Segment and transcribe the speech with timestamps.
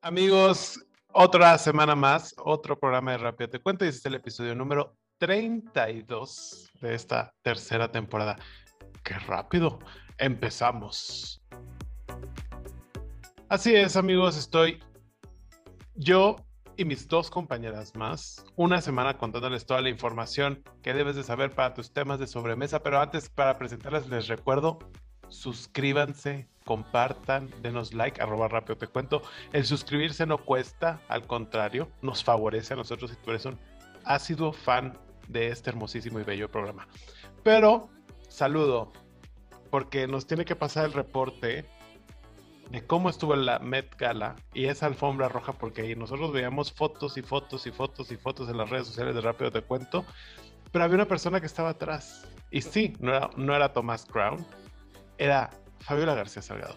[0.00, 0.80] Amigos,
[1.12, 4.96] otra semana más, otro programa de Rápido Te Cuento y este es el episodio número
[5.18, 8.36] 32 de esta tercera temporada.
[9.02, 9.80] ¡Qué rápido!
[10.16, 11.42] Empezamos.
[13.48, 14.78] Así es, amigos, estoy
[15.96, 16.36] yo
[16.76, 21.50] y mis dos compañeras más, una semana contándoles toda la información que debes de saber
[21.50, 24.78] para tus temas de sobremesa, pero antes para presentarles les recuerdo,
[25.28, 29.22] suscríbanse, compartan, denos like, arroba rápido te cuento.
[29.54, 33.58] El suscribirse no cuesta, al contrario, nos favorece a nosotros si tú eres un
[34.04, 34.98] ácido fan
[35.28, 36.86] de este hermosísimo y bello programa.
[37.42, 37.88] Pero
[38.28, 38.92] saludo,
[39.70, 41.64] porque nos tiene que pasar el reporte
[42.70, 47.16] de cómo estuvo la Met Gala y esa alfombra roja, porque ahí nosotros veíamos fotos
[47.16, 50.04] y fotos y fotos y fotos en las redes sociales de Rápido Te Cuento,
[50.70, 52.28] pero había una persona que estaba atrás.
[52.50, 54.46] Y sí, no era, no era Thomas Crown,
[55.16, 55.48] era
[55.80, 56.76] Fabiola García Salgado.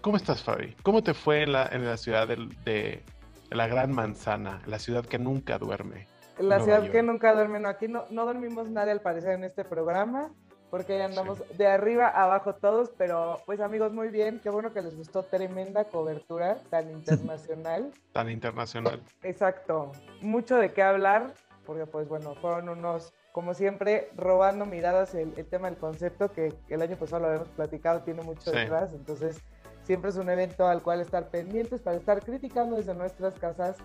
[0.00, 0.74] ¿Cómo estás, Fabi?
[0.82, 3.02] ¿Cómo te fue en la, en la ciudad de,
[3.50, 6.06] la Gran Manzana, la ciudad que nunca duerme?
[6.38, 9.64] La ciudad que nunca duerme, no, aquí no, no dormimos nadie al parecer en este
[9.64, 10.30] programa
[10.70, 14.96] porque andamos de arriba abajo todos, pero pues amigos, muy bien, qué bueno que les
[14.96, 17.90] gustó, tremenda cobertura tan internacional.
[18.12, 19.02] tan internacional.
[19.22, 21.32] Exacto, mucho de qué hablar,
[21.64, 26.82] porque pues bueno, fueron unos, como siempre, robando miradas el, tema del concepto, que el
[26.82, 29.40] año pasado lo habíamos platicado, tiene mucho detrás, entonces
[29.82, 33.76] siempre es un evento al cual estar pendientes para estar criticando desde nuestras casas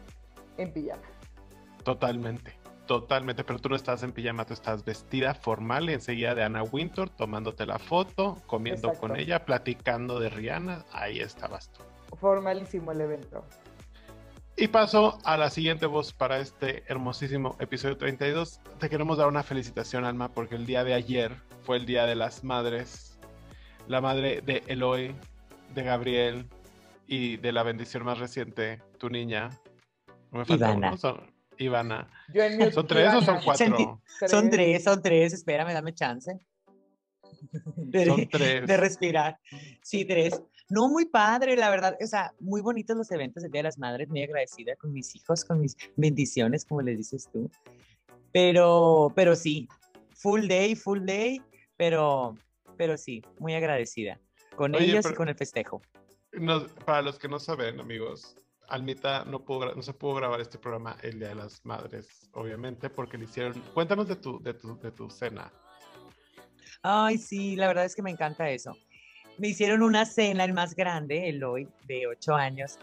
[0.57, 1.03] en pijama.
[1.83, 2.63] Totalmente.
[2.85, 7.09] Totalmente, pero tú no estás en pijama, tú estás vestida formal enseguida de Anna Winter,
[7.09, 11.81] tomándote la foto, comiendo con ella, platicando de Rihanna, ahí estabas tú.
[12.17, 13.45] Formalísimo el evento.
[14.55, 18.61] Y paso a la siguiente voz para este hermosísimo episodio 32.
[18.79, 22.15] Te queremos dar una felicitación, Alma, porque el día de ayer fue el Día de
[22.15, 23.17] las Madres.
[23.87, 25.15] La madre de Eloy,
[25.73, 26.47] de Gabriel
[27.07, 29.49] y de la bendición más reciente, tu niña.
[30.31, 30.97] No me falta Ivana.
[31.57, 32.07] Ivana.
[32.71, 34.01] ¿Son tres o son cuatro?
[34.27, 35.33] Son tres, son tres.
[35.33, 36.31] Espérame, dame chance.
[37.75, 38.67] De, son tres.
[38.67, 39.39] De respirar.
[39.81, 40.41] Sí, tres.
[40.69, 41.97] No, muy padre, la verdad.
[42.01, 44.09] O sea, muy bonitos los eventos del Día de las Madres.
[44.09, 47.49] Muy agradecida con mis hijos, con mis bendiciones, como les dices tú.
[48.31, 49.67] Pero, pero sí,
[50.15, 51.41] full day, full day.
[51.77, 52.35] Pero,
[52.77, 54.19] pero sí, muy agradecida
[54.55, 55.81] con ellos y con el festejo.
[56.85, 58.35] para los que no saben, amigos,
[58.69, 62.89] Almita no, pudo, no se pudo grabar este programa el Día de las Madres, obviamente,
[62.89, 63.53] porque le hicieron...
[63.73, 65.51] Cuéntanos de tu, de tu, de tu cena.
[66.81, 68.75] Ay, sí, la verdad es que me encanta eso.
[69.37, 72.77] Me hicieron una cena, el más grande, el hoy, de ocho años.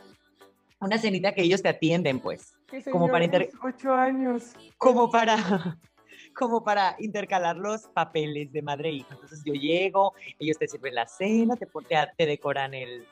[0.80, 2.54] Una cenita que ellos te atienden, pues.
[2.90, 3.50] como para inter...
[3.62, 4.52] ocho años.
[4.78, 5.36] Como para,
[6.34, 9.14] como para intercalar los papeles de madre e hija.
[9.14, 11.68] Entonces yo llego, ellos te sirven la cena, te,
[12.16, 13.06] te decoran el,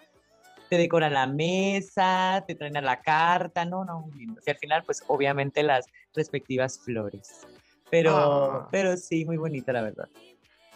[0.69, 4.41] te decoran la mesa, te traen a la carta, no, no, muy lindo.
[4.47, 7.47] Y al final, pues obviamente las respectivas flores.
[7.91, 8.69] Pero, ah.
[8.71, 10.09] pero sí, muy bonita la verdad.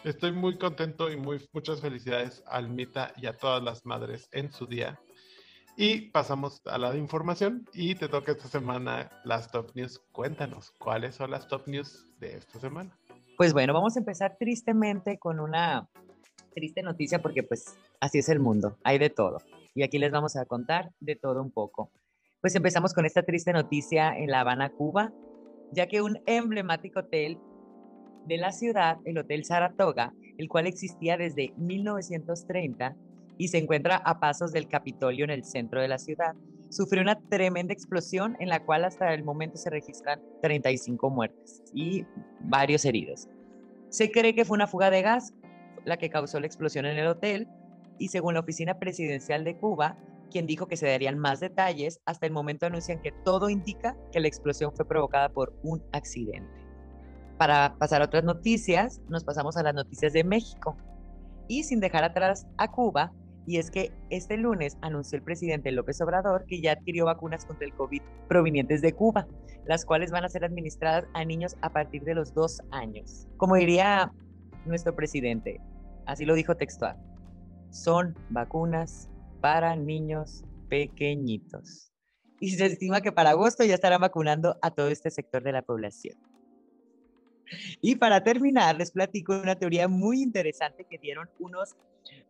[0.04, 4.50] Estoy muy contento y muy, muchas felicidades a Almita y a todas las madres en
[4.50, 4.98] su día.
[5.76, 10.00] Y pasamos a la información y te toca esta semana las top news.
[10.10, 12.98] Cuéntanos, ¿cuáles son las top news de esta semana?
[13.36, 15.88] Pues bueno, vamos a empezar tristemente con una
[16.52, 19.38] triste noticia porque pues así es el mundo, hay de todo
[19.72, 21.92] y aquí les vamos a contar de todo un poco.
[22.40, 25.12] Pues empezamos con esta triste noticia en La Habana, Cuba,
[25.70, 27.38] ya que un emblemático hotel
[28.26, 32.96] de la ciudad, el Hotel Saratoga, el cual existía desde 1930
[33.38, 36.34] y se encuentra a pasos del Capitolio en el centro de la ciudad,
[36.70, 42.06] sufrió una tremenda explosión en la cual hasta el momento se registran 35 muertes y
[42.40, 43.28] varios heridos.
[43.90, 45.34] Se cree que fue una fuga de gas
[45.84, 47.48] la que causó la explosión en el hotel
[47.98, 49.98] y según la Oficina Presidencial de Cuba,
[50.30, 54.20] quien dijo que se darían más detalles, hasta el momento anuncian que todo indica que
[54.20, 56.61] la explosión fue provocada por un accidente.
[57.38, 60.76] Para pasar a otras noticias, nos pasamos a las noticias de México.
[61.48, 63.12] Y sin dejar atrás a Cuba,
[63.46, 67.66] y es que este lunes anunció el presidente López Obrador que ya adquirió vacunas contra
[67.66, 69.26] el COVID provenientes de Cuba,
[69.66, 73.26] las cuales van a ser administradas a niños a partir de los dos años.
[73.36, 74.12] Como diría
[74.64, 75.60] nuestro presidente,
[76.06, 76.96] así lo dijo textual,
[77.70, 79.08] son vacunas
[79.40, 81.92] para niños pequeñitos.
[82.38, 85.62] Y se estima que para agosto ya estarán vacunando a todo este sector de la
[85.62, 86.16] población.
[87.80, 91.76] Y para terminar, les platico una teoría muy interesante que dieron unos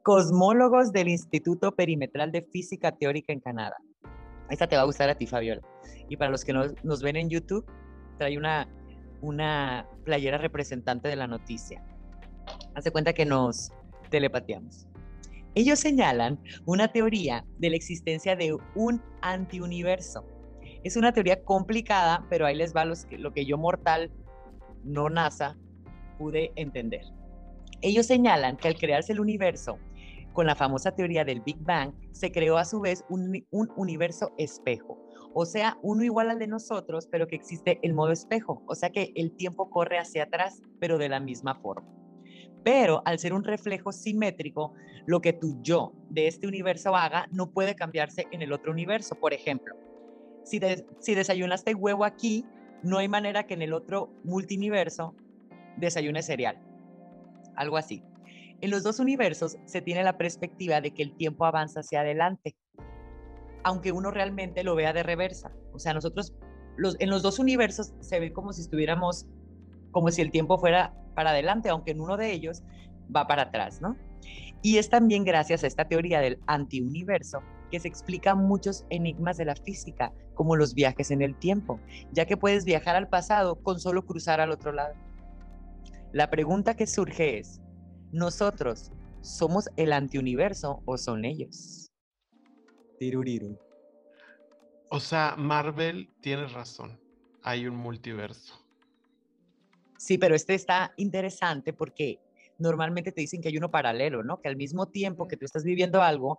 [0.03, 3.77] cosmólogos del Instituto Perimetral de Física Teórica en Canadá.
[4.51, 5.63] Esta te va a gustar a ti, Fabiola.
[6.09, 7.65] Y para los que nos, ven en YouTube,
[8.19, 8.69] trae una,
[9.21, 11.83] una playera representante de la noticia.
[12.75, 13.71] Hace cuenta que nos
[14.11, 14.87] telepateamos.
[15.55, 20.25] Ellos señalan una teoría de la existencia de un antiuniverso.
[20.83, 24.11] Es una teoría complicada, pero ahí les va lo que yo mortal,
[24.85, 25.57] no NASA,
[26.19, 27.03] pude entender.
[27.81, 29.79] Ellos señalan que al crearse el universo,
[30.33, 34.33] con la famosa teoría del Big Bang, se creó a su vez un, un universo
[34.39, 34.99] espejo.
[35.35, 38.63] O sea, uno igual al de nosotros, pero que existe el modo espejo.
[38.67, 41.89] O sea que el tiempo corre hacia atrás, pero de la misma forma.
[42.65, 44.75] Pero al ser un reflejo simétrico,
[45.07, 49.17] lo que tu yo de este universo haga no puede cambiarse en el otro universo.
[49.17, 49.75] Por ejemplo,
[50.45, 50.61] si,
[51.01, 52.45] si desayunaste huevo aquí,
[52.83, 55.15] no hay manera que en el otro multiverso
[55.77, 56.59] desayune cereal.
[57.57, 58.03] Algo así.
[58.61, 62.57] En los dos universos se tiene la perspectiva de que el tiempo avanza hacia adelante,
[63.65, 65.53] aunque uno realmente lo vea de reversa.
[65.73, 66.35] O sea, nosotros
[66.77, 69.27] los, en los dos universos se ve como si estuviéramos,
[69.91, 72.63] como si el tiempo fuera para adelante, aunque en uno de ellos
[73.15, 73.97] va para atrás, ¿no?
[74.63, 77.41] Y es también gracias a esta teoría del antiuniverso
[77.73, 81.81] que se explican muchos enigmas de la física, como los viajes en el tiempo,
[82.13, 84.95] ya que puedes viajar al pasado con solo cruzar al otro lado.
[86.13, 87.63] La pregunta que surge es,
[88.13, 88.93] ¿nosotros
[89.23, 91.91] somos el antiuniverso o son ellos?
[92.99, 93.59] Tiruriru.
[94.91, 97.01] O sea, Marvel tiene razón,
[97.43, 98.63] hay un multiverso.
[99.97, 102.21] Sí, pero este está interesante porque
[102.59, 104.43] normalmente te dicen que hay uno paralelo, ¿no?
[104.43, 106.39] Que al mismo tiempo que tú estás viviendo algo,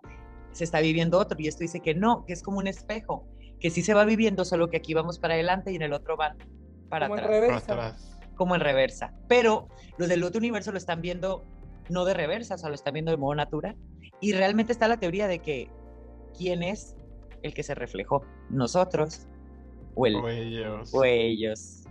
[0.54, 1.36] se está viviendo otro.
[1.38, 3.26] Y esto dice que no, que es como un espejo,
[3.60, 6.16] que sí se va viviendo, solo que aquí vamos para adelante y en el otro
[6.16, 6.38] van
[6.88, 7.30] para como atrás.
[7.30, 7.96] En reversa.
[8.36, 9.14] Como en reversa.
[9.28, 9.68] Pero
[9.98, 11.44] los del otro universo lo están viendo
[11.90, 13.76] no de reversa, o sea, lo están viendo de modo natural.
[14.20, 15.68] Y realmente está la teoría de que
[16.36, 16.96] quién es
[17.42, 19.28] el que se reflejó, nosotros
[19.94, 20.92] o, el, ellos.
[20.94, 21.83] O ellos.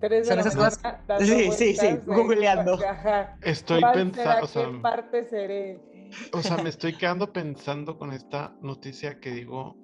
[0.00, 0.80] Tres de esas cosas.
[1.20, 2.78] Sí, sí, sí, googleando.
[3.42, 4.44] Estoy pensando.
[4.44, 5.80] O sea, ¿Qué parte seré?
[6.32, 9.76] O sea, me estoy quedando pensando con esta noticia que digo.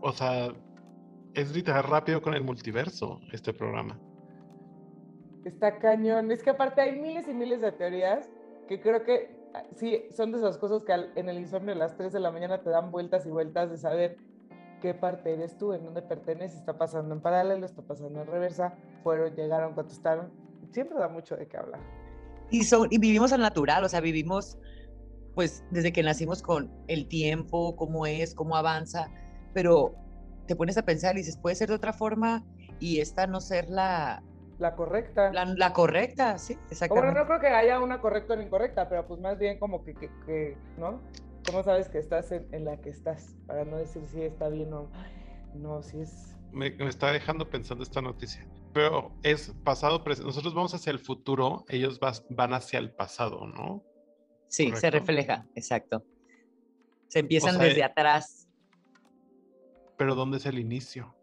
[0.00, 0.54] O sea,
[1.34, 4.00] es literal rápido con el multiverso este programa.
[5.44, 6.30] Está cañón.
[6.30, 8.30] Es que aparte hay miles y miles de teorías
[8.68, 11.96] que creo que ah, sí son de esas cosas que en el insomnio a las
[11.96, 14.18] 3 de la mañana te dan vueltas y vueltas de saber
[14.80, 18.74] qué parte eres tú, en dónde perteneces, está pasando en paralelo, está pasando en reversa,
[19.02, 20.30] fueron, llegaron, contestaron,
[20.70, 21.80] siempre da mucho de qué hablar.
[22.50, 24.58] Y, son, y vivimos al natural, o sea, vivimos
[25.34, 29.08] pues desde que nacimos con el tiempo, cómo es, cómo avanza,
[29.54, 29.94] pero
[30.48, 32.44] te pones a pensar y dices, puede ser de otra forma
[32.80, 34.20] y esta no ser la...
[34.58, 35.30] La correcta.
[35.32, 37.12] La, correcta, sí, exactamente.
[37.12, 39.94] Bueno, no creo que haya una correcta o incorrecta, pero pues más bien como que,
[39.94, 41.00] que, que ¿no?
[41.48, 43.34] ¿Cómo sabes que estás en, la que estás?
[43.46, 44.90] Para no decir si está bien o
[45.54, 46.36] no, si es...
[46.52, 48.46] Me, está dejando pensando esta noticia.
[48.74, 51.98] Pero es pasado, nosotros vamos hacia el futuro, ellos
[52.28, 53.82] van hacia el pasado, ¿no?
[54.48, 56.04] Sí, se refleja, exacto.
[57.08, 58.46] Se empiezan desde atrás.
[59.96, 61.14] Pero ¿dónde es el inicio?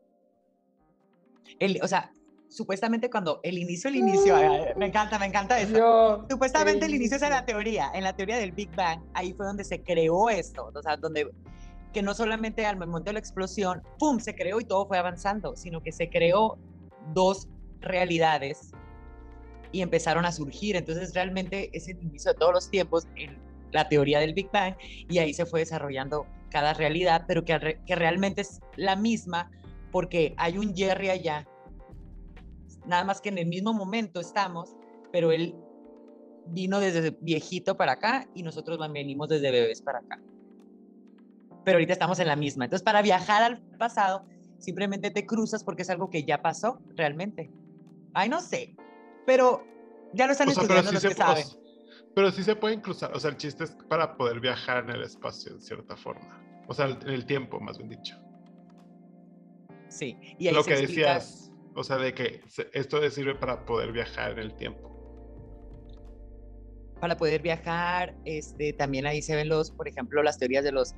[1.60, 2.15] El, o sea,
[2.56, 4.36] supuestamente cuando el inicio, el inicio,
[4.78, 6.26] me encanta, me encanta eso.
[6.30, 9.46] supuestamente el, inicio es en la teoría, en la teoría del Big Bang, ahí fue
[9.46, 11.30] donde se creó esto, o sea, donde
[11.92, 15.56] que no solamente al momento de la explosión, ¡pum!, se creó y todo fue avanzando,
[15.56, 16.58] sino que se creó
[17.14, 17.48] dos
[17.80, 18.72] realidades
[19.72, 20.76] y empezaron a surgir.
[20.76, 23.38] Entonces realmente es el inicio de todos los tiempos en
[23.72, 24.76] la teoría del Big Bang
[25.10, 29.50] y ahí se fue desarrollando cada realidad, pero que, que realmente es la misma
[29.92, 31.48] porque hay un Jerry allá
[32.88, 34.76] nada más que en el mismo momento estamos,
[35.12, 35.56] pero él
[36.48, 40.22] vino desde viejito para acá y nosotros venimos desde bebés para acá.
[41.64, 42.66] Pero ahorita estamos en la misma.
[42.66, 44.26] Entonces, para viajar al pasado,
[44.60, 47.52] simplemente te cruzas porque es algo que ya pasó realmente.
[48.14, 48.76] Ay, no sé,
[49.26, 49.66] pero
[50.14, 51.46] ya lo están estudiando los que saben.
[52.14, 55.04] Pero sí se pueden cruzar, o sea, el chiste es para poder viajar en el
[55.04, 56.42] espacio en cierta forma.
[56.68, 58.16] O sea, en el tiempo, más bien dicho.
[59.90, 62.42] Sí, y ahí Lo que decías o sea, de que
[62.74, 64.92] esto sirve para poder viajar en el tiempo.
[67.02, 70.96] Para poder viajar, este, también ahí se ven los, por ejemplo, las teorías de los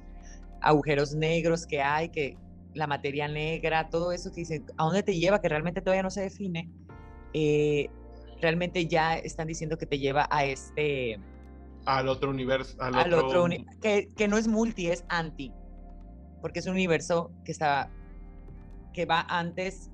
[0.62, 2.38] agujeros negros que hay, que
[2.75, 5.41] la materia negra, todo eso que dicen, ¿a dónde te lleva?
[5.41, 6.69] Que realmente todavía no se define.
[7.34, 7.89] Eh,
[8.39, 11.19] realmente ya están diciendo que te lleva a este...
[11.86, 12.77] Al otro universo.
[12.79, 13.48] Al, otro,
[13.81, 15.51] que, que, no es multi, es anti.
[16.41, 17.89] Porque es un universo que está
[18.93, 19.91] que va antes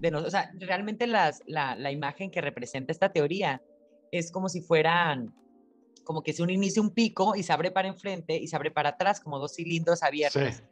[0.00, 0.34] de nosotros.
[0.34, 3.62] O sea, realmente las, la, la, imagen que representa esta teoría
[4.10, 5.34] es como si fueran,
[6.04, 8.70] como que es un inicio, un pico y se abre para enfrente y se abre
[8.70, 10.62] para atrás, como dos cilindros abiertos.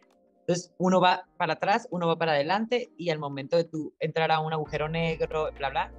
[0.41, 4.31] Entonces, uno va para atrás, uno va para adelante y al momento de tú entrar
[4.31, 5.93] a un agujero negro, bla, bla,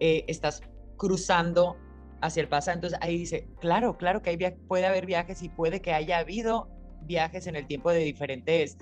[0.00, 0.62] eh, estás
[0.96, 1.76] cruzando
[2.20, 2.76] hacia el pasado.
[2.76, 4.38] Entonces ahí dice, claro, claro que hay
[4.68, 6.68] puede haber viajes y puede que haya habido
[7.02, 8.78] viajes en el tiempo de diferentes,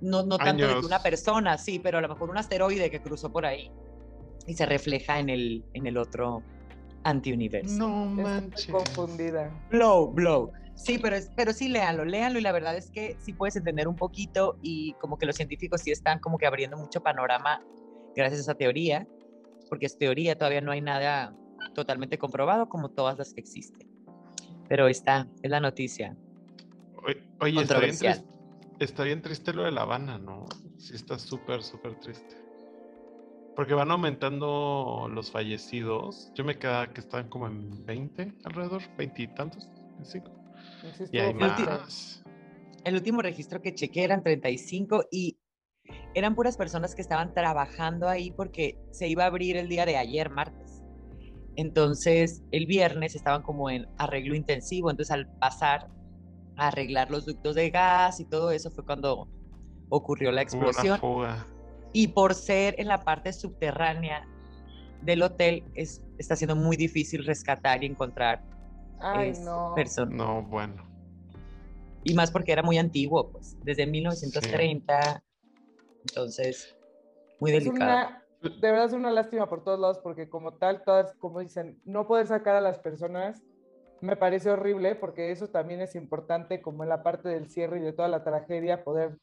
[0.00, 3.30] no, no tanto de una persona, sí, pero a lo mejor un asteroide que cruzó
[3.30, 3.70] por ahí
[4.46, 6.42] y se refleja en el, en el otro
[7.04, 7.78] antiuniverso.
[7.78, 8.66] No manches.
[8.66, 9.50] confundida.
[9.70, 10.52] Blow, blow.
[10.74, 13.96] Sí, pero, pero sí, léanlo, léanlo y la verdad es que sí puedes entender un
[13.96, 17.62] poquito y como que los científicos sí están como que abriendo mucho panorama
[18.16, 19.06] gracias a esa teoría,
[19.68, 21.36] porque es teoría, todavía no hay nada
[21.74, 23.88] totalmente comprobado como todas las que existen.
[24.68, 26.16] Pero está, es la noticia.
[27.40, 27.96] Oye, está bien,
[28.80, 30.46] está bien triste lo de La Habana, ¿no?
[30.78, 32.36] Sí, está súper, súper triste.
[33.54, 36.32] Porque van aumentando los fallecidos.
[36.34, 39.68] Yo me queda que están como en 20 alrededor, 20 y tantos,
[39.98, 40.30] 25.
[41.12, 42.22] Y hay más.
[42.84, 45.38] El último registro que chequé eran 35 y
[46.14, 49.96] eran puras personas que estaban trabajando ahí porque se iba a abrir el día de
[49.98, 50.82] ayer, martes.
[51.56, 54.90] Entonces, el viernes estaban como en arreglo intensivo.
[54.90, 55.90] Entonces, al pasar
[56.68, 59.28] arreglar los ductos de gas y todo eso, fue cuando
[59.88, 61.00] ocurrió la explosión.
[61.92, 64.26] Y por ser en la parte subterránea
[65.02, 68.42] del hotel, es, está siendo muy difícil rescatar y encontrar
[69.00, 69.72] Ay, no.
[69.74, 70.14] personas.
[70.14, 70.86] No, bueno.
[72.04, 75.22] Y más porque era muy antiguo, pues, desde 1930.
[76.02, 76.76] Entonces,
[77.40, 78.10] muy delicado.
[78.42, 82.06] de verdad es una lástima por todos lados, porque como tal, todas, como dicen, no
[82.06, 83.42] poder sacar a las personas
[84.00, 87.82] me parece horrible, porque eso también es importante, como en la parte del cierre y
[87.82, 89.18] de toda la tragedia, poder,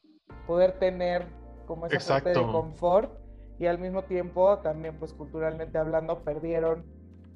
[0.46, 1.27] poder tener
[1.65, 3.12] como esa parte de confort
[3.60, 6.86] y al mismo tiempo también pues culturalmente hablando perdieron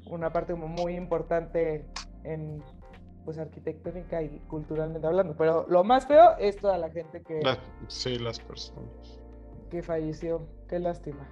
[0.06, 1.86] una parte como muy importante
[2.24, 2.64] en
[3.26, 5.36] pues arquitectónica y culturalmente hablando.
[5.36, 7.40] Pero lo más feo es toda la gente que...
[7.88, 9.22] sí, las personas.
[9.70, 10.48] Que falleció.
[10.68, 11.28] Qué lástima.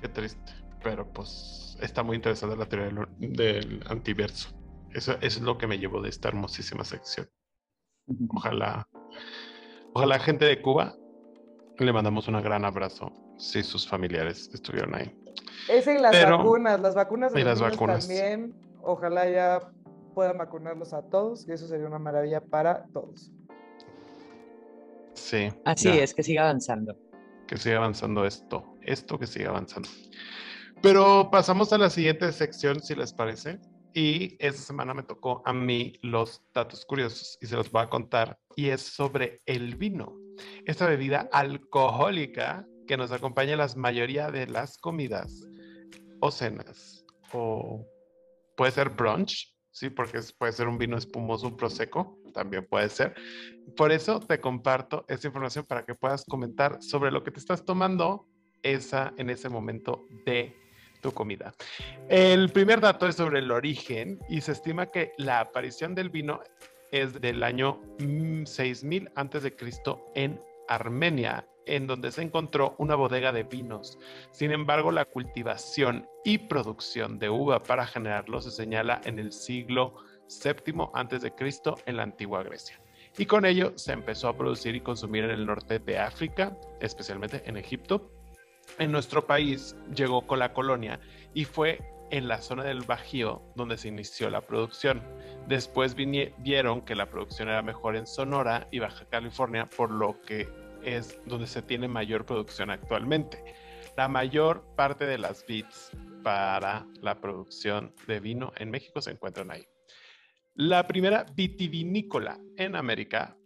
[0.00, 0.52] Qué triste.
[0.82, 4.50] Pero pues está muy interesante la teoría del, antiverso.
[4.92, 7.28] Eso, eso, es lo que me llevó de esta hermosísima sección.
[8.30, 8.88] Ojalá
[9.96, 10.94] Ojalá gente de Cuba
[11.78, 15.10] le mandamos un gran abrazo si sus familiares estuvieron ahí.
[15.70, 18.06] Es en las vacunas, las vacunas de las vacunas.
[18.06, 18.54] también.
[18.82, 19.72] Ojalá ya
[20.14, 23.32] puedan vacunarlos a todos y eso sería una maravilla para todos.
[25.14, 25.48] Sí.
[25.64, 26.94] Así es, que siga avanzando.
[27.46, 29.88] Que siga avanzando esto, esto que siga avanzando.
[30.82, 33.58] Pero pasamos a la siguiente sección, si les parece.
[33.94, 37.88] Y esta semana me tocó a mí los datos curiosos y se los voy a
[37.88, 38.38] contar.
[38.54, 40.14] Y es sobre el vino,
[40.66, 45.48] esta bebida alcohólica que nos acompaña en la mayoría de las comidas
[46.20, 47.06] o cenas.
[47.32, 47.86] O
[48.54, 53.14] puede ser brunch, sí, porque puede ser un vino espumoso, un prosecco, también puede ser.
[53.76, 57.64] Por eso te comparto esta información para que puedas comentar sobre lo que te estás
[57.64, 58.28] tomando
[58.62, 60.65] esa, en ese momento de
[61.12, 61.54] comida.
[62.08, 66.40] El primer dato es sobre el origen y se estima que la aparición del vino
[66.92, 72.94] es del año 6000 mm, antes de Cristo en Armenia, en donde se encontró una
[72.94, 73.98] bodega de vinos.
[74.30, 79.94] Sin embargo, la cultivación y producción de uva para generarlo se señala en el siglo
[80.28, 82.80] VII antes de Cristo en la antigua Grecia.
[83.18, 87.42] Y con ello se empezó a producir y consumir en el norte de África, especialmente
[87.46, 88.10] en Egipto,
[88.78, 91.00] en nuestro país llegó con la colonia
[91.34, 91.80] y fue
[92.10, 95.02] en la zona del Bajío donde se inició la producción.
[95.48, 100.48] Después vieron que la producción era mejor en Sonora y Baja California, por lo que
[100.82, 103.42] es donde se tiene mayor producción actualmente.
[103.96, 105.90] La mayor parte de las bits
[106.22, 109.66] para la producción de vino en México se encuentran ahí.
[110.54, 113.36] La primera vitivinícola en América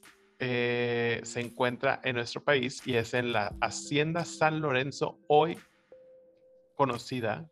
[0.41, 5.59] eh, se encuentra en nuestro país y es en la Hacienda San Lorenzo, hoy
[6.75, 7.47] conocida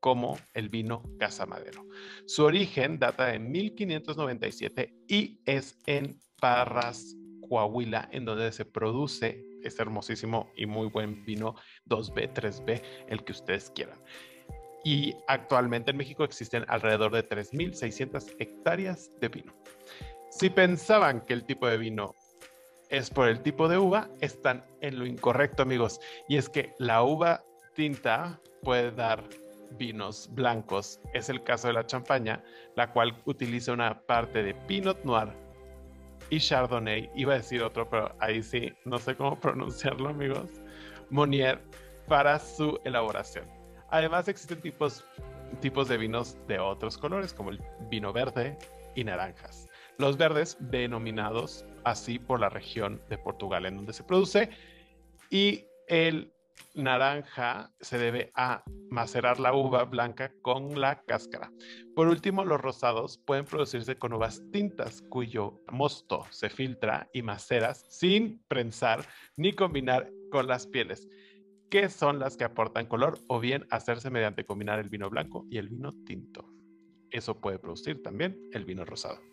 [0.00, 1.86] como el vino Casa Madero.
[2.26, 7.14] Su origen data de 1597 y es en Parras,
[7.48, 11.54] Coahuila, en donde se produce este hermosísimo y muy buen vino
[11.86, 13.98] 2B, 3B, el que ustedes quieran.
[14.84, 19.54] Y actualmente en México existen alrededor de 3.600 hectáreas de vino.
[20.32, 22.16] Si pensaban que el tipo de vino
[22.92, 25.98] es por el tipo de uva, están en lo incorrecto, amigos.
[26.28, 27.42] Y es que la uva
[27.74, 29.24] tinta puede dar
[29.78, 31.00] vinos blancos.
[31.14, 32.44] Es el caso de la champaña,
[32.76, 35.32] la cual utiliza una parte de Pinot Noir
[36.28, 37.10] y Chardonnay.
[37.16, 40.50] Iba a decir otro, pero ahí sí, no sé cómo pronunciarlo, amigos.
[41.08, 41.62] Monier
[42.08, 43.46] para su elaboración.
[43.88, 45.02] Además, existen tipos,
[45.60, 48.58] tipos de vinos de otros colores, como el vino verde
[48.94, 49.66] y naranjas.
[49.98, 54.50] Los verdes, denominados así por la región de Portugal en donde se produce,
[55.30, 56.32] y el
[56.74, 61.50] naranja se debe a macerar la uva blanca con la cáscara.
[61.94, 67.84] Por último, los rosados pueden producirse con uvas tintas cuyo mosto se filtra y maceras
[67.88, 69.06] sin prensar
[69.36, 71.08] ni combinar con las pieles,
[71.70, 75.58] que son las que aportan color o bien hacerse mediante combinar el vino blanco y
[75.58, 76.48] el vino tinto.
[77.10, 79.31] Eso puede producir también el vino rosado.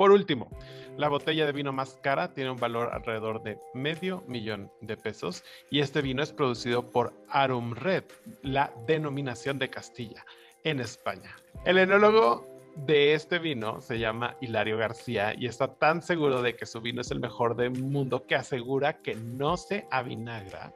[0.00, 0.48] Por último,
[0.96, 5.44] la botella de vino más cara tiene un valor alrededor de medio millón de pesos
[5.70, 8.04] y este vino es producido por Arum Red,
[8.40, 10.24] la denominación de Castilla,
[10.64, 11.36] en España.
[11.66, 16.64] El enólogo de este vino se llama Hilario García y está tan seguro de que
[16.64, 20.72] su vino es el mejor del mundo que asegura que no se avinagra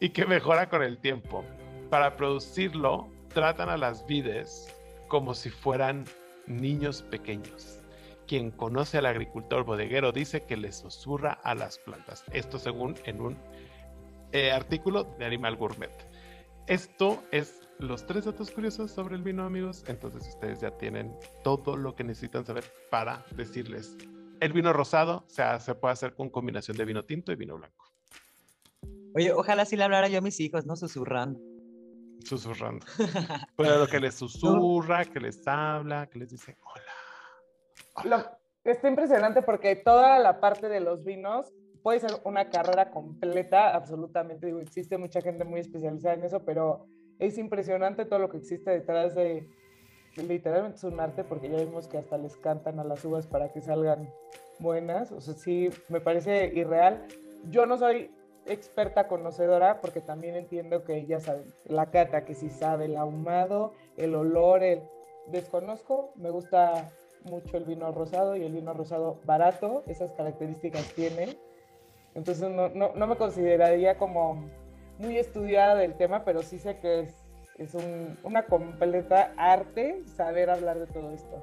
[0.00, 1.44] y que mejora con el tiempo.
[1.88, 4.74] Para producirlo, tratan a las vides
[5.06, 6.04] como si fueran
[6.48, 7.80] niños pequeños
[8.26, 12.24] quien conoce al agricultor bodeguero dice que le susurra a las plantas.
[12.32, 13.38] Esto según en un
[14.32, 15.90] eh, artículo de Animal Gourmet.
[16.66, 19.84] Esto es los tres datos curiosos sobre el vino, amigos.
[19.86, 21.14] Entonces ustedes ya tienen
[21.44, 23.96] todo lo que necesitan saber para decirles.
[24.40, 27.92] El vino rosado se, se puede hacer con combinación de vino tinto y vino blanco.
[29.14, 30.76] Oye, ojalá si le hablara yo a mis hijos, ¿no?
[30.76, 31.40] Susurrando.
[32.24, 32.84] Susurrando.
[33.56, 36.95] Pero lo que les susurra, que les habla, que les dice hola
[38.64, 44.46] está impresionante porque toda la parte de los vinos puede ser una carrera completa, absolutamente.
[44.46, 46.86] Digo, existe mucha gente muy especializada en eso, pero
[47.18, 49.48] es impresionante todo lo que existe detrás de,
[50.16, 53.52] literalmente es un arte porque ya vimos que hasta les cantan a las uvas para
[53.52, 54.10] que salgan
[54.58, 55.12] buenas.
[55.12, 57.06] O sea, sí, me parece irreal.
[57.50, 58.10] Yo no soy
[58.46, 63.74] experta conocedora porque también entiendo que ya saben, la cata que sí sabe, el ahumado,
[63.96, 64.82] el olor, el
[65.28, 66.90] desconozco, me gusta
[67.26, 71.36] mucho el vino rosado y el vino rosado barato, esas características tiene.
[72.14, 74.48] Entonces no, no, no me consideraría como
[74.98, 77.14] muy estudiada del tema, pero sí sé que es,
[77.58, 81.36] es un, una completa arte saber hablar de todo esto.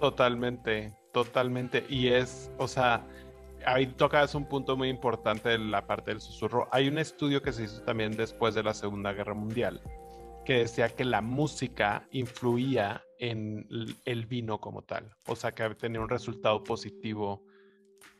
[0.00, 1.84] Totalmente, totalmente.
[1.88, 3.04] Y es, o sea,
[3.66, 6.68] ahí tocas un punto muy importante en la parte del susurro.
[6.72, 9.80] Hay un estudio que se hizo también después de la Segunda Guerra Mundial
[10.48, 13.66] que decía que la música influía en
[14.06, 17.44] el vino como tal, o sea que tenía un resultado positivo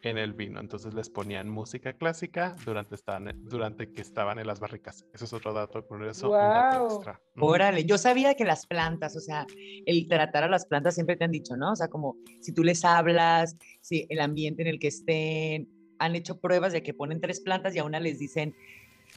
[0.03, 0.61] en el vino.
[0.61, 5.07] Entonces les ponían música clásica durante, estaban, durante que estaban en las barricas.
[5.14, 6.37] Eso es otro dato eso
[6.85, 7.19] extra.
[7.38, 9.47] Órale, yo sabía que las plantas, o sea,
[9.87, 11.73] el tratar a las plantas siempre te han dicho, ¿no?
[11.73, 16.14] O sea, como si tú les hablas, si el ambiente en el que estén, han
[16.14, 18.55] hecho pruebas de que ponen tres plantas y a una les dicen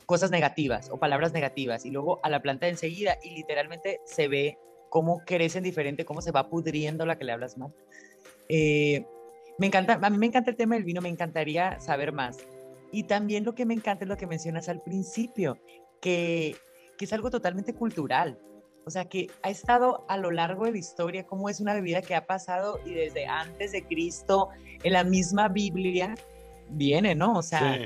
[0.06, 4.58] cosas negativas o palabras negativas y luego a la planta enseguida y literalmente se ve
[4.90, 7.74] cómo crecen diferente, cómo se va pudriendo la que le hablas mal.
[8.50, 9.06] Eh,
[9.58, 12.40] me encanta, a mí me encanta el tema del vino, me encantaría saber más.
[12.92, 15.58] Y también lo que me encanta es lo que mencionas al principio,
[16.02, 16.56] que,
[16.98, 18.38] que es algo totalmente cultural.
[18.86, 22.02] O sea, que ha estado a lo largo de la historia, como es una bebida
[22.02, 24.50] que ha pasado y desde antes de Cristo,
[24.84, 26.16] en la misma Biblia,
[26.72, 27.38] viene, ¿no?
[27.38, 27.78] O sea,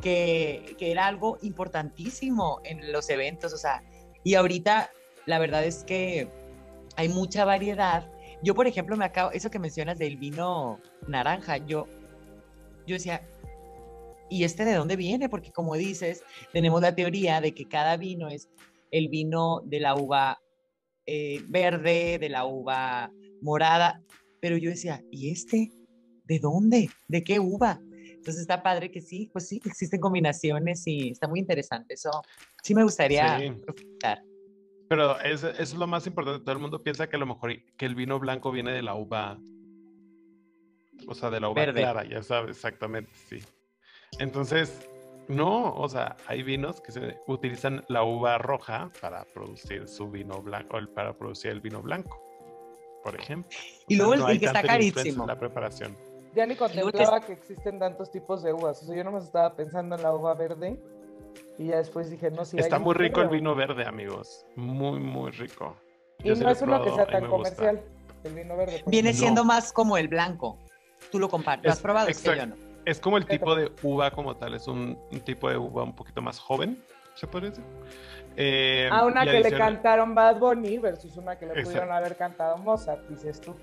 [0.00, 3.82] que, que, era algo importantísimo en los eventos, o sea,
[4.22, 4.90] y ahorita
[5.26, 6.28] la verdad es que
[6.96, 8.10] hay mucha variedad.
[8.42, 11.86] Yo, por ejemplo, me acabo, eso que mencionas del vino naranja, yo,
[12.86, 13.22] yo decía,
[14.28, 15.28] ¿y este de dónde viene?
[15.28, 18.48] Porque como dices, tenemos la teoría de que cada vino es
[18.90, 20.38] el vino de la uva
[21.06, 24.00] eh, verde, de la uva morada,
[24.40, 25.70] pero yo decía, ¿y este?
[26.24, 26.90] ¿De dónde?
[27.08, 27.80] ¿De qué uva?
[28.24, 31.92] Entonces está padre que sí, pues sí, existen combinaciones y está muy interesante.
[31.92, 32.10] Eso
[32.62, 33.52] sí me gustaría sí.
[34.88, 36.42] Pero eso es lo más importante.
[36.42, 38.94] Todo el mundo piensa que a lo mejor que el vino blanco viene de la
[38.94, 39.38] uva,
[41.06, 43.40] o sea, de la uva clara, ya sabes, exactamente, sí.
[44.18, 44.88] Entonces,
[45.28, 50.40] no, o sea, hay vinos que se utilizan la uva roja para producir su vino
[50.40, 52.22] blanco, para producir el vino blanco,
[53.02, 53.50] por ejemplo.
[53.86, 55.26] Y luego el que está carísimo.
[55.26, 55.94] La preparación
[56.34, 58.82] ya ni contemplaba que existen tantos tipos de uvas.
[58.82, 60.78] O sea, yo no me estaba pensando en la uva verde
[61.58, 64.44] y ya después dije, no, si Está muy rico el vino verde, amigos.
[64.56, 65.76] Muy, muy rico.
[66.22, 67.82] y no es uno que sea tan comercial,
[68.24, 68.82] el vino verde.
[68.86, 70.58] Viene siendo más como el blanco.
[71.10, 71.66] Tú lo compartes.
[71.66, 72.08] ¿Lo has probado?
[72.08, 72.56] Es, que yo no.
[72.84, 74.54] es como el tipo de uva como tal.
[74.54, 76.82] Es un, tipo de uva un poquito más joven,
[77.14, 77.64] se puede decir.
[78.36, 82.56] Eh, a una que le cantaron Bad Bunny versus una que le pudieron haber cantado
[82.58, 83.54] Mozart, dices tú.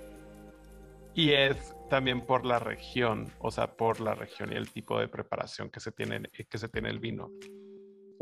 [1.14, 5.08] Y es también por la región, o sea, por la región y el tipo de
[5.08, 7.30] preparación que se tiene, que se tiene el vino.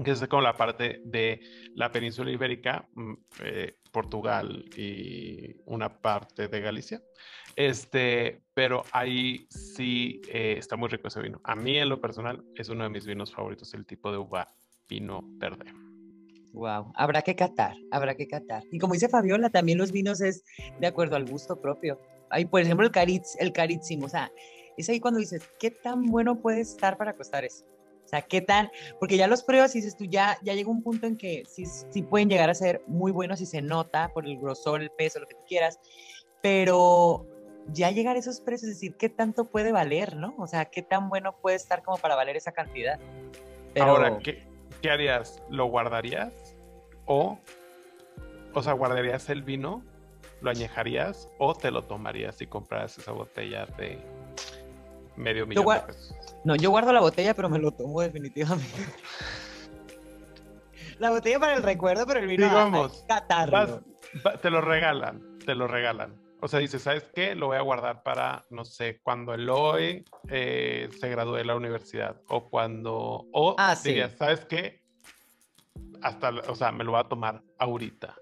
[0.05, 1.41] Que es como la parte de
[1.77, 3.13] la península ibérica, mm,
[3.45, 7.01] eh, Portugal y una parte de Galicia.
[7.55, 11.41] Este, pero ahí sí eh, está muy rico ese vino.
[11.45, 14.49] A mí, en lo personal, es uno de mis vinos favoritos, el tipo de uva
[14.89, 15.73] vino verde.
[16.53, 18.65] Wow, habrá que catar, habrá que catar.
[18.73, 20.43] Y como dice Fabiola, también los vinos es
[20.81, 22.01] de acuerdo al gusto propio.
[22.31, 24.31] Hay, por ejemplo, el, caritz, el carísimo, o sea,
[24.77, 27.65] es ahí cuando dices, ¿qué tan bueno puede estar para costar eso?
[28.05, 28.71] O sea, ¿qué tan?
[28.99, 31.65] Porque ya los pruebas y dices tú, ya, ya llega un punto en que sí,
[31.67, 35.21] sí pueden llegar a ser muy buenos y se nota por el grosor, el peso,
[35.21, 35.79] lo que tú quieras,
[36.43, 37.27] pero
[37.69, 40.35] ya llegar a esos precios, es decir, ¿qué tanto puede valer, no?
[40.39, 42.99] O sea, ¿qué tan bueno puede estar como para valer esa cantidad?
[43.81, 44.43] Ahora, ¿qué,
[44.83, 45.43] ¿qué harías?
[45.49, 46.33] ¿Lo guardarías?
[47.07, 47.39] O,
[48.55, 49.85] o sea, ¿guardarías el vino?
[50.41, 51.29] ¿Lo añejarías?
[51.39, 53.99] ¿O te lo tomarías y compraras esa botella de
[55.17, 56.15] medio millón de pesos?
[56.45, 58.69] No, yo guardo la botella, pero me lo tomo definitivamente.
[60.99, 63.05] la botella para el recuerdo, pero el vino Digamos,
[64.41, 66.19] te lo regalan, te lo regalan.
[66.43, 67.35] O sea, dices, ¿sabes qué?
[67.35, 72.17] Lo voy a guardar para, no sé, cuando Eloy eh, se gradúe de la universidad.
[72.29, 73.27] O cuando.
[73.33, 74.81] O ah, dirías, ¿sabes qué?
[76.01, 78.17] Hasta, o sea, me lo voy a tomar ahorita.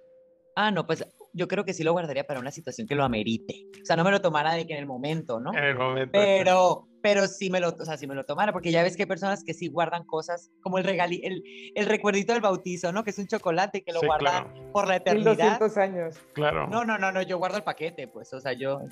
[0.57, 1.07] Ah, no, pues
[1.39, 3.67] yo creo que sí lo guardaría para una situación que lo amerite.
[3.81, 5.55] O sea, no me lo tomara de que en el momento, ¿no?
[5.55, 6.11] En el momento.
[6.13, 9.05] Pero, pero sí me lo, o sea, sí me lo tomara, porque ya ves que
[9.05, 11.43] hay personas que sí guardan cosas como el regali, el,
[11.75, 13.05] el recuerdito del bautizo, ¿no?
[13.05, 15.59] Que es un chocolate que lo guardan por la eternidad.
[15.61, 16.21] 200 años.
[16.35, 16.67] Claro.
[16.67, 18.83] No, no, no, no, yo guardo el paquete, pues, o sea, yo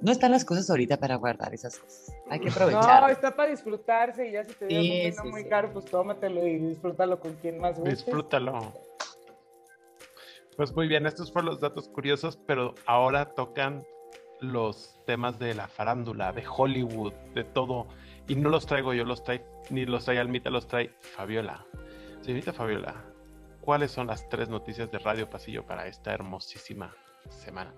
[0.00, 2.14] no están las cosas ahorita para guardar esas cosas.
[2.30, 3.02] Hay que aprovechar.
[3.02, 6.58] No, está para disfrutarse y ya si te dio un muy caro, pues tómatelo y
[6.58, 7.90] disfrútalo con quien más guste.
[7.90, 8.72] Disfrútalo.
[10.56, 13.82] Pues muy bien, estos fueron los datos curiosos, pero ahora tocan
[14.40, 17.88] los temas de la farándula, de Hollywood, de todo.
[18.28, 21.66] Y no los traigo yo, los trae, ni los trae Almita, los trae Fabiola.
[22.20, 22.94] Señorita Fabiola,
[23.60, 26.94] ¿cuáles son las tres noticias de Radio Pasillo para esta hermosísima
[27.30, 27.74] semana?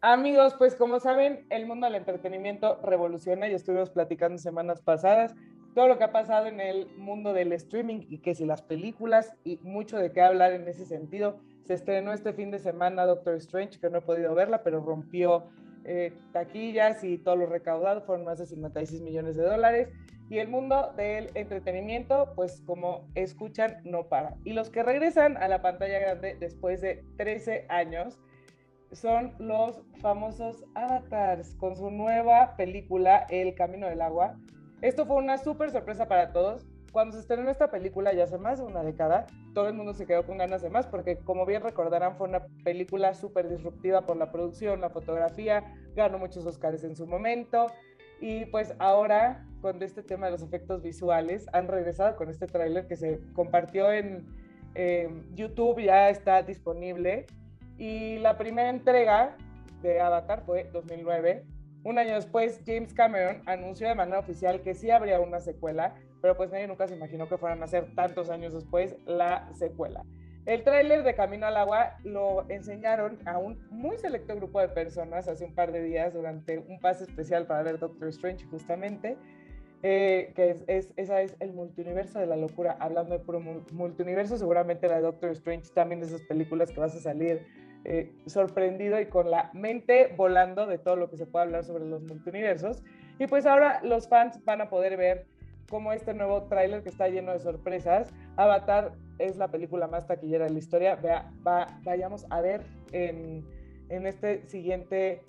[0.00, 5.34] Amigos, pues como saben, el mundo del entretenimiento revoluciona y estuvimos platicando semanas pasadas
[5.74, 9.34] todo lo que ha pasado en el mundo del streaming y que si las películas
[9.44, 11.40] y mucho de qué hablar en ese sentido.
[11.64, 15.44] Se estrenó este fin de semana Doctor Strange, que no he podido verla, pero rompió
[15.84, 19.88] eh, taquillas y todo lo recaudado fueron más de 56 millones de dólares.
[20.28, 24.34] Y el mundo del entretenimiento, pues como escuchan, no para.
[24.44, 28.18] Y los que regresan a la pantalla grande después de 13 años
[28.92, 34.38] son los famosos avatars con su nueva película El Camino del Agua.
[34.80, 38.58] Esto fue una súper sorpresa para todos cuando se estrenó esta película ya hace más
[38.58, 41.62] de una década, todo el mundo se quedó con ganas de más porque como bien
[41.62, 46.94] recordarán fue una película súper disruptiva por la producción, la fotografía, ganó muchos Oscars en
[46.94, 47.66] su momento
[48.20, 52.86] y pues ahora con este tema de los efectos visuales han regresado con este tráiler
[52.86, 54.26] que se compartió en
[55.34, 57.26] YouTube, ya está disponible
[57.78, 59.36] y la primera entrega
[59.82, 61.44] de Avatar fue 2009.
[61.84, 66.36] Un año después, James Cameron anunció de manera oficial que sí habría una secuela, pero
[66.36, 70.04] pues nadie nunca se imaginó que fueran a ser tantos años después la secuela.
[70.46, 75.28] El tráiler de Camino al Agua lo enseñaron a un muy selecto grupo de personas
[75.28, 79.16] hace un par de días durante un pase especial para ver Doctor Strange justamente,
[79.84, 82.76] eh, que es, esa es el multiuniverso de la locura.
[82.80, 83.40] Hablando de puro
[83.72, 87.46] multiuniverso, seguramente la de Doctor Strange también de esas películas que vas a salir
[87.84, 91.84] eh, sorprendido y con la mente volando de todo lo que se puede hablar sobre
[91.84, 92.82] los multiuniversos.
[93.20, 95.26] Y pues ahora los fans van a poder ver
[95.72, 98.12] como este nuevo tráiler que está lleno de sorpresas.
[98.36, 100.96] Avatar es la película más taquillera de la historia.
[100.96, 102.60] Vea, va, vayamos a ver
[102.92, 103.42] en,
[103.88, 105.22] en, este siguiente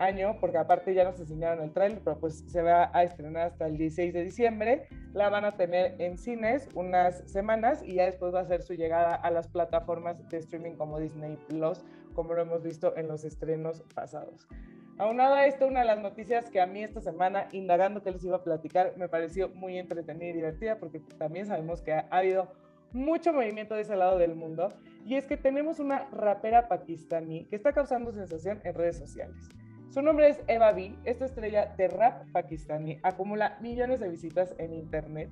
[0.00, 3.68] año, porque aparte ya nos enseñaron el tráiler, pero pues se va a estrenar hasta
[3.68, 4.88] el 16 de diciembre.
[5.12, 8.74] La van a tener en cines unas semanas y ya después va a ser su
[8.74, 13.22] llegada a las plataformas de streaming como Disney Plus, como lo hemos visto en los
[13.22, 14.48] estrenos pasados.
[14.96, 18.24] Aunado a esto, una de las noticias que a mí esta semana, indagando que les
[18.24, 22.52] iba a platicar, me pareció muy entretenida y divertida, porque también sabemos que ha, habido
[22.92, 24.68] mucho movimiento de ese lado del mundo,
[25.04, 29.48] y es que tenemos una rapera pakistaní que está causando sensación en redes sociales.
[29.90, 30.94] Su nombre es Eva B.
[31.04, 35.28] Esta estrella de rap pakistaní acumula millones de visitas en internet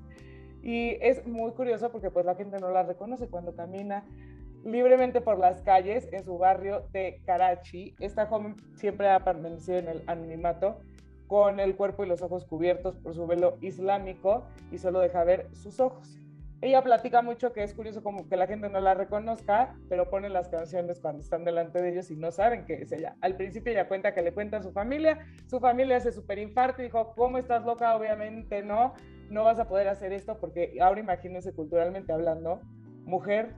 [0.62, 4.04] y es muy curioso porque pues la gente no la reconoce cuando camina
[4.64, 7.94] libremente por las calles en su barrio de Karachi.
[8.00, 10.78] Esta joven siempre ha permanecido en el anonimato
[11.26, 15.48] con el cuerpo y los ojos cubiertos por su velo islámico y solo deja ver
[15.52, 16.18] sus ojos.
[16.60, 20.28] Ella platica mucho que es curioso como que la gente no la reconozca, pero pone
[20.28, 23.16] las canciones cuando están delante de ellos y no saben que es ella.
[23.20, 26.80] Al principio ella cuenta que le cuenta a su familia, su familia hace súper infarto
[26.80, 27.96] y dijo, ¿cómo estás loca?
[27.96, 28.94] Obviamente no,
[29.28, 32.60] no vas a poder hacer esto porque ahora imagínense culturalmente hablando,
[33.06, 33.56] mujer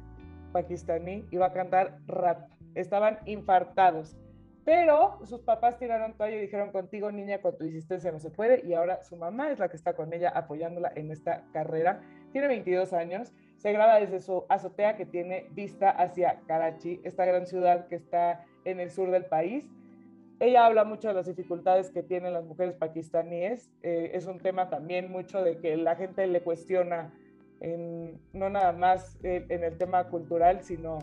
[0.55, 2.49] pakistaní iba a cantar rap.
[2.75, 4.17] Estaban infartados.
[4.65, 8.67] Pero sus papás tiraron toalla y dijeron, contigo niña, con tu existencia no se puede.
[8.67, 12.01] Y ahora su mamá es la que está con ella apoyándola en esta carrera.
[12.33, 17.47] Tiene 22 años se graba desde su azotea que tiene vista hacia Karachi, esta gran
[17.47, 19.65] ciudad que está en el sur del país.
[20.39, 23.73] Ella habla mucho de las dificultades que tienen las mujeres pakistaníes.
[23.83, 27.15] Eh, es un tema también mucho de que la gente le cuestiona,
[28.33, 30.99] no nada más en el tema cultural, sino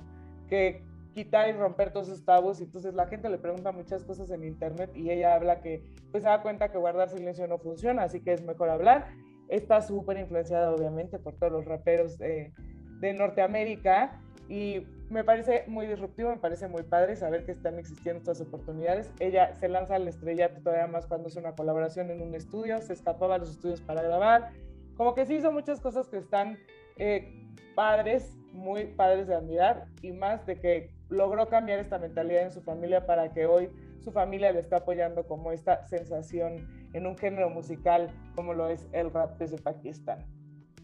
[0.47, 2.61] que quitar y romper todos esos tabús.
[2.61, 6.29] Entonces la gente le pregunta muchas cosas en internet y ella habla que pues se
[6.29, 9.07] da cuenta que guardar silencio no funciona, así que es mejor hablar.
[9.49, 12.53] Está súper influenciada obviamente por todos los raperos de,
[13.01, 18.41] Norteamérica y me parece muy disruptivo, me parece muy padre saber que están existiendo estas
[18.41, 19.11] oportunidades.
[19.19, 22.93] Ella se lanza al estrellato todavía más cuando hace una colaboración en un estudio, se
[22.93, 24.51] escapaba a los estudios para grabar,
[25.01, 26.59] como que sí hizo muchas cosas que están
[26.97, 32.51] eh, padres, muy padres de admirar y más de que logró cambiar esta mentalidad en
[32.51, 37.17] su familia para que hoy su familia le está apoyando como esta sensación en un
[37.17, 40.19] género musical como lo es el rap desde Pakistán.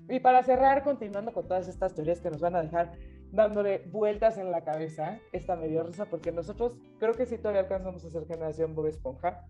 [0.09, 2.93] Y para cerrar, continuando con todas estas teorías que nos van a dejar
[3.31, 8.09] dándole vueltas en la cabeza, esta medio porque nosotros creo que sí todavía alcanzamos a
[8.09, 9.45] ser generación Bob Esponja,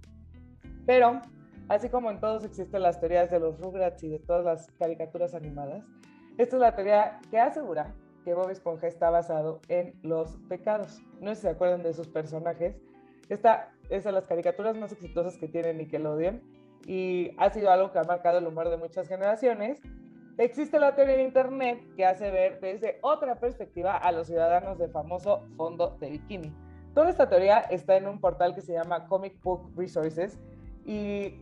[0.85, 1.21] pero
[1.69, 5.33] así como en todos existen las teorías de los Rugrats y de todas las caricaturas
[5.33, 5.83] animadas,
[6.37, 11.01] esta es la teoría que asegura que Bob Esponja está basado en los pecados.
[11.19, 12.75] No sé si se acuerdan de esos personajes.
[13.29, 16.41] Esta es de las caricaturas más exitosas que tiene Nickelodeon
[16.85, 19.81] y ha sido algo que ha marcado el humor de muchas generaciones.
[20.37, 24.87] Existe la teoría en Internet que hace ver desde otra perspectiva a los ciudadanos de
[24.89, 26.53] famoso fondo de bikini.
[26.93, 30.39] Toda esta teoría está en un portal que se llama Comic Book Resources
[30.85, 31.39] y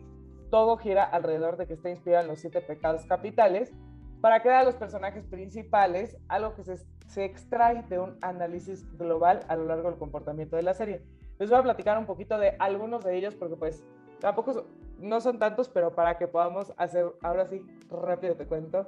[0.56, 3.74] todo gira alrededor de que está inspirado en los siete pecados capitales
[4.22, 9.42] para crear a los personajes principales, algo que se, se, extrae de un análisis global
[9.50, 11.02] a lo largo del comportamiento de la serie.
[11.40, 13.84] Les voy a platicar un poquito de algunos de ellos porque pues
[14.22, 14.66] tampoco
[14.98, 18.88] no son tantos, pero para que podamos hacer, ahora sí, rápido te cuento.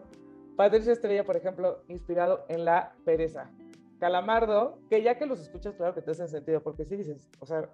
[0.56, 3.52] Patricia Estrella, por ejemplo, inspirado en la pereza.
[4.00, 7.46] Calamardo, que ya que los escuchas, claro que te hacen sentido, porque sí dices, o
[7.46, 7.70] sea,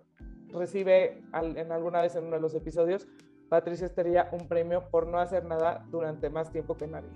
[0.49, 3.08] recibe en alguna vez en uno de los episodios,
[3.54, 7.12] Patricia Estrella un premio por no hacer nada durante más tiempo que nadie.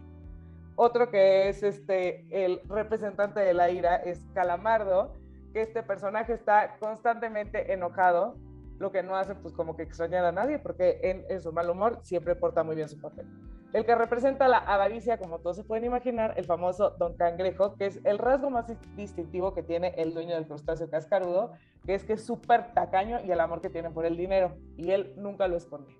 [0.75, 5.13] Otro que es este, el representante de la ira es Calamardo,
[5.51, 8.35] que este personaje está constantemente enojado,
[8.77, 11.71] lo que no hace pues como que extrañar a nadie, porque en, en su mal
[11.71, 13.25] humor siempre porta muy bien su papel.
[13.73, 17.87] El que representa la avaricia, como todos se pueden imaginar, el famoso Don Cangrejo, que
[17.87, 22.13] es el rasgo más distintivo que tiene el dueño del crustáceo cascarudo, que es que
[22.13, 25.57] es súper tacaño y el amor que tiene por el dinero, y él nunca lo
[25.57, 25.91] esconde.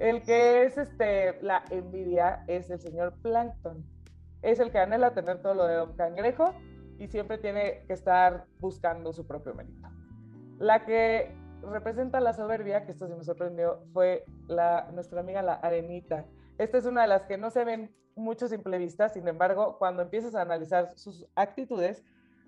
[0.00, 3.84] El que es este, la envidia es el señor Plankton.
[4.40, 6.54] Es el que anhela tener todo lo de Don Cangrejo
[6.98, 9.88] y siempre tiene que estar buscando su propio mérito.
[10.58, 11.30] La que
[11.62, 16.24] representa la soberbia, que esto sí me sorprendió, fue la, nuestra amiga la Arenita.
[16.56, 20.00] Esta es una de las que no se ven mucho simple vista, sin embargo, cuando
[20.00, 22.02] empiezas a analizar sus actitudes,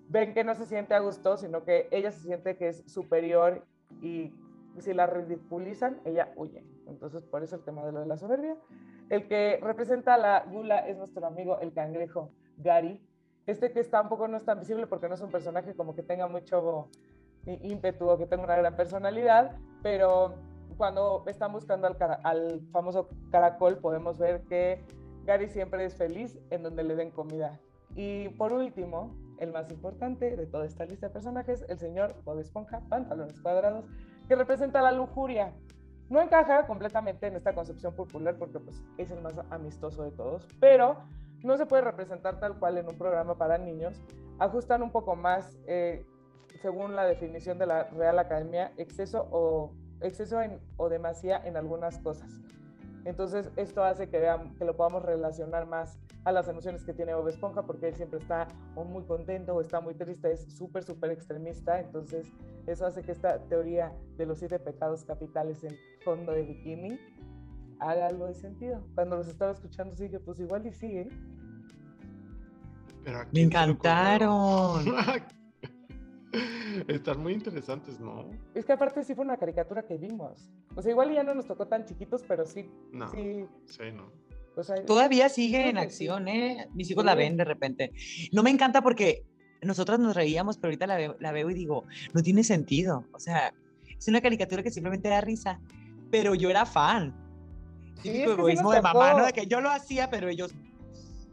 [0.09, 3.67] ven que no se siente a gusto, sino que ella se siente que es superior
[4.01, 4.33] y
[4.79, 6.65] si la ridiculizan, ella huye.
[6.87, 8.57] Entonces, por eso el tema de lo de la soberbia.
[9.09, 13.01] El que representa la gula es nuestro amigo el cangrejo Gary.
[13.47, 15.95] Este que está un poco no es tan visible porque no es un personaje como
[15.95, 16.89] que tenga mucho
[17.47, 20.35] ímpetu o que tenga una gran personalidad, pero
[20.77, 24.85] cuando están buscando al, al famoso caracol podemos ver que
[25.25, 27.61] Gary siempre es feliz en donde le den comida.
[27.95, 32.39] Y por último, el más importante de toda esta lista de personajes, el señor Bob
[32.39, 33.85] Esponja, pantalones cuadrados,
[34.29, 35.53] que representa la lujuria.
[36.13, 40.47] No encaja completamente en esta concepción popular porque pues, es el más amistoso de todos,
[40.61, 40.99] pero
[41.43, 43.99] no se puede representar tal cual en un programa para niños.
[44.39, 46.05] Ajustan un poco más, eh,
[46.61, 49.73] según la definición de la Real Academia, exceso o,
[50.03, 50.39] exceso
[50.77, 52.31] o demasía en algunas cosas.
[53.05, 57.15] Entonces, esto hace que, vean, que lo podamos relacionar más a las emociones que tiene
[57.15, 60.85] Bob Esponja, porque él siempre está o muy contento o está muy triste, es súper,
[60.85, 61.81] súper extremista.
[61.81, 62.27] Entonces,
[62.67, 66.99] eso hace que esta teoría de los siete pecados capitales en fondo de bikini
[67.81, 68.87] haga algo de sentido.
[68.95, 71.09] Cuando los estaba escuchando, sí que pues igual y sigue.
[73.33, 74.85] Me encantaron.
[76.89, 78.31] Están muy interesantes, ¿no?
[78.55, 80.51] Es que aparte sí fue una caricatura que vimos.
[80.75, 82.71] O sea, igual ya no nos tocó tan chiquitos, pero sí.
[82.93, 83.11] No.
[83.11, 84.11] Sí, sí no.
[84.87, 86.69] Todavía sigue en acción, ¿eh?
[86.75, 87.93] Mis hijos la ven de repente.
[88.33, 89.25] No me encanta porque
[89.63, 93.07] nosotros nos reíamos, pero ahorita la veo, la veo y digo, no tiene sentido.
[93.13, 93.55] O sea,
[93.89, 95.59] es una caricatura que simplemente da risa,
[96.11, 97.15] pero yo era fan.
[98.03, 99.25] Típico egoísmo de mamá, ¿no?
[99.25, 100.55] De que yo lo hacía, pero ellos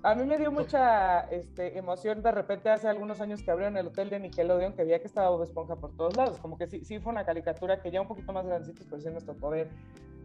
[0.04, 3.88] a mí me dio mucha este, emoción de repente hace algunos años que abrieron el
[3.88, 6.38] hotel de Nickelodeon, que veía que estaba Bob Esponja por todos lados.
[6.40, 9.10] Como que sí, sí fue una caricatura que ya un poquito más grandecitos, pero sí
[9.10, 9.70] nos tocó ver.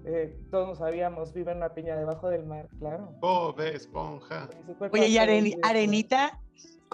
[0.05, 3.11] eh, todos nos sabíamos, vive en una piña debajo del mar, claro.
[3.21, 4.49] Bob Esponja.
[4.93, 5.19] Oye, y
[5.63, 6.41] Arenita,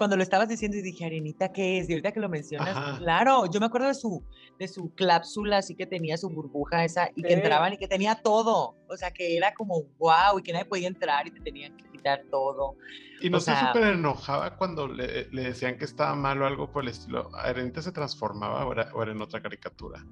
[0.01, 1.87] cuando lo estabas diciendo, y dije, Arenita, ¿qué es?
[1.87, 4.23] Y ahorita que lo mencionas, claro, yo me acuerdo de su,
[4.57, 8.15] de su clápsula, así que tenía su burbuja esa, y que entraban y que tenía
[8.15, 8.73] todo.
[8.89, 11.83] O sea, que era como wow, y que nadie podía entrar y te tenían que
[11.91, 12.77] quitar todo.
[13.21, 16.81] Y no se súper enojaba cuando le, le, decían que estaba mal o algo por
[16.81, 17.29] el estilo.
[17.35, 20.03] ¿Arenita se transformaba o era en otra caricatura?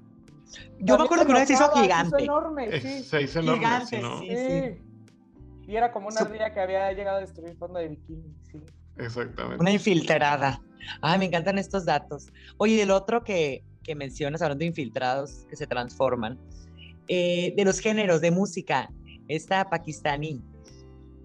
[0.78, 2.16] Yo me acuerdo que una vez hizo gigante.
[2.16, 3.02] Se hizo enorme, sí.
[3.02, 7.20] Se hizo enorme, gigante, sí, sí, Y era como una ardilla que había llegado a
[7.22, 8.62] destruir el fondo de bikini, sí.
[8.96, 9.60] Exactamente.
[9.60, 10.60] Una infiltrada.
[11.02, 12.28] Ay, me encantan estos datos.
[12.58, 16.38] Oye, el otro que, que mencionas, hablando de infiltrados que se transforman,
[17.08, 18.90] eh, de los géneros de música,
[19.28, 20.42] esta pakistaní.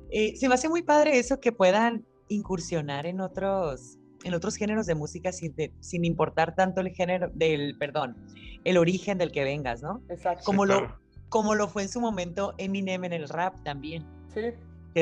[0.10, 4.86] Eh, se me hace muy padre eso que puedan incursionar en otros, en otros géneros
[4.86, 8.16] de música sin, sin importar tanto el género del, perdón,
[8.64, 10.02] el origen del que vengas, ¿no?
[10.10, 10.44] Exacto.
[10.44, 11.00] Como, lo,
[11.30, 14.06] como lo fue en su momento Eminem en el rap también.
[14.34, 14.42] Sí.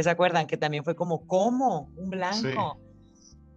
[0.02, 0.48] ¿Se acuerdan?
[0.48, 1.92] Que también fue como, ¿cómo?
[1.96, 2.80] Un blanco.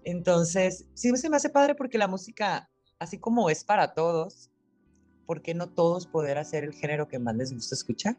[0.04, 2.68] Entonces, sí se me hace padre porque la música,
[2.98, 4.50] así como es para todos,
[5.24, 8.16] ¿por qué no todos poder hacer el género que más les gusta escuchar?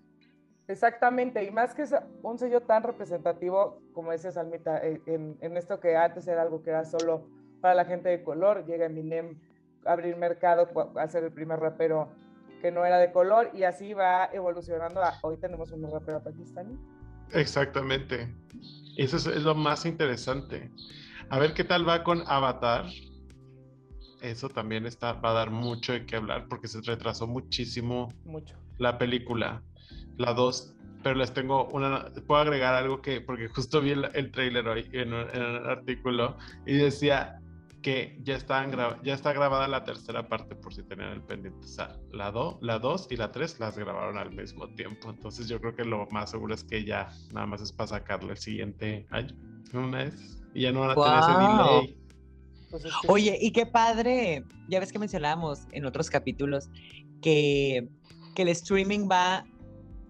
[0.68, 1.86] Exactamente, y más que
[2.24, 6.62] un sello tan representativo, como decía Salmita, eh, en, en, esto que antes era algo
[6.62, 7.30] que era solo
[7.62, 9.40] para la gente de color, llega Eminem
[9.86, 12.10] abrir mercado a ser el primer rapero
[12.62, 15.00] que no era de color y así va evolucionando.
[15.22, 16.78] hoy tenemos un rapero pakistaní.
[17.34, 18.34] Exactamente.
[18.96, 20.72] Eso es, lo más interesante.
[21.30, 22.86] A ver qué tal va con Avatar.
[24.22, 28.56] Eso también está, va a dar mucho de qué hablar porque se retrasó muchísimo mucho.
[28.80, 29.62] la película,
[30.18, 30.74] la 2.
[31.04, 32.12] Pero les tengo una.
[32.26, 35.66] Puedo agregar algo que, porque justo vi el, el trailer hoy en un, en un
[35.68, 37.40] artículo y decía:
[37.82, 38.72] que ya, están
[39.04, 41.66] ya está grabada la tercera parte por si tenían el pendiente.
[41.66, 45.10] O sea, la 2 la dos y la 3 las grabaron al mismo tiempo.
[45.10, 48.32] Entonces yo creo que lo más seguro es que ya nada más es para sacarle
[48.32, 49.36] el siguiente año,
[49.74, 51.98] un mes, y ya no van a tener ese delay.
[52.70, 56.70] Pues Oye, y qué padre, ya ves que mencionábamos en otros capítulos
[57.22, 57.88] que,
[58.36, 59.46] que el streaming va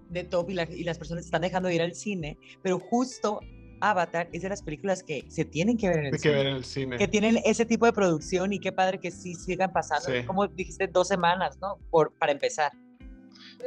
[0.10, 3.42] de top y, y las personas están dejando de ir al cine, pero justo
[3.82, 6.48] Avatar es de las películas que se tienen que ver en el, cine, que, ver
[6.48, 6.98] en el cine.
[6.98, 10.08] que tienen ese tipo de producción y qué padre que sí sigan pasando.
[10.26, 11.78] Como dijiste, dos semanas, ¿no?
[11.90, 12.72] Por, para empezar.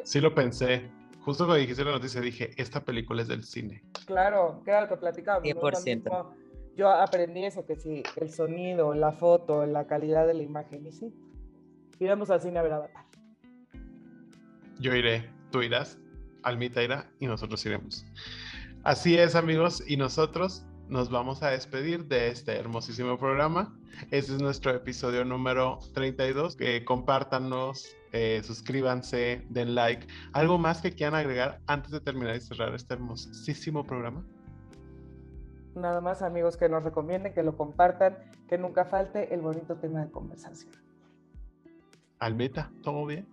[0.04, 0.90] Sí lo pensé.
[1.20, 3.82] Justo cuando dijiste la noticia dije, esta película es del cine.
[4.06, 5.46] Claro, que era lo que platicábamos.
[5.46, 6.34] 100%.
[6.76, 10.92] Yo aprendí eso, que sí, el sonido, la foto, la calidad de la imagen, y
[10.92, 11.12] sí.
[11.98, 13.04] Iremos al cine a ver Avatar.
[14.78, 15.98] Yo iré, tú irás,
[16.42, 18.06] Almita irá y nosotros iremos.
[18.82, 23.78] Así es, amigos, y nosotros nos vamos a despedir de este hermosísimo programa.
[24.10, 26.56] Este es nuestro episodio número 32.
[26.56, 30.06] Que compártanos, eh, suscríbanse, den like.
[30.32, 34.24] ¿Algo más que quieran agregar antes de terminar y cerrar este hermosísimo programa?
[35.74, 38.16] Nada más, amigos, que nos recomienden, que lo compartan,
[38.48, 40.72] que nunca falte el bonito tema de conversación.
[42.18, 43.28] Almita, ¿todo bien?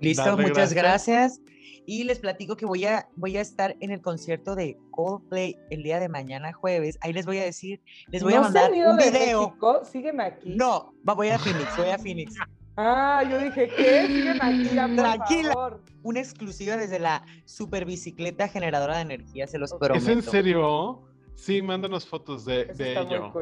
[0.00, 1.40] Listo, muchas gracias.
[1.86, 5.82] Y les platico que voy a, voy a estar en el concierto de Coldplay el
[5.82, 6.98] día de mañana jueves.
[7.02, 9.54] Ahí les voy a decir, les voy a mandar un video.
[9.84, 10.54] Sígueme aquí.
[10.56, 12.34] No, voy a Phoenix, voy a Phoenix.
[12.76, 14.06] Ah, yo dije, ¿qué?
[14.06, 15.78] Sígueme aquí, Tranquila.
[16.02, 19.96] Una exclusiva desde la super bicicleta generadora de energía, se los prometo.
[19.96, 21.02] ¿Es en serio?
[21.34, 23.32] Sí, mándanos fotos de, de ello.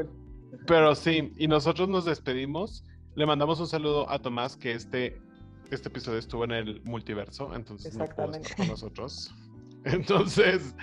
[0.67, 2.83] Pero sí, y nosotros nos despedimos.
[3.15, 5.21] Le mandamos un saludo a Tomás, que este
[5.73, 8.15] este episodio estuvo en el multiverso, entonces no estar
[8.55, 9.33] con nosotros.
[9.85, 10.75] Entonces,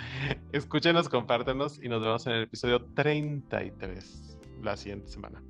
[0.53, 5.42] escúchenos, compártenos y nos vemos en el episodio 33 la siguiente semana.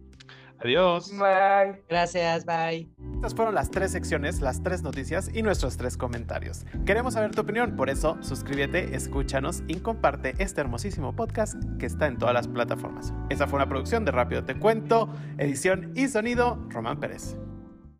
[0.63, 1.11] Adiós.
[1.13, 1.83] Bye.
[1.89, 2.89] Gracias, bye.
[3.15, 6.67] Estas fueron las tres secciones, las tres noticias y nuestros tres comentarios.
[6.85, 12.07] Queremos saber tu opinión, por eso suscríbete, escúchanos y comparte este hermosísimo podcast que está
[12.07, 13.15] en todas las plataformas.
[13.31, 17.37] Esa fue una producción de Rápido Te Cuento, edición y sonido, Román Pérez.